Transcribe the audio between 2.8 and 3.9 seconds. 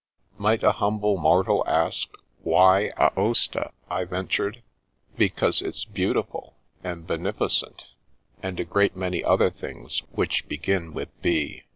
Aosta?